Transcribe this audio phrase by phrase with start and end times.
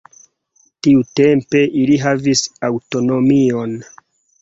[0.87, 3.81] Tiutempe ili havis aŭtonomion.